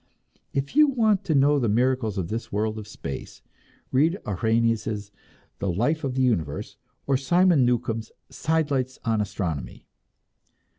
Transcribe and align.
If 0.51 0.75
you 0.75 0.87
want 0.87 1.23
to 1.25 1.35
know 1.35 1.59
the 1.59 1.69
miracles 1.69 2.17
of 2.17 2.29
this 2.29 2.51
world 2.51 2.79
of 2.79 2.87
space, 2.87 3.43
read 3.91 4.17
Arrhenius' 4.25 5.11
"The 5.59 5.69
Life 5.69 6.03
of 6.03 6.15
the 6.15 6.23
Universe," 6.23 6.77
or 7.05 7.17
Simon 7.17 7.63
Newcomb's 7.65 8.11
"Sidelights 8.31 8.97
on 9.05 9.21
Astronomy." 9.21 9.85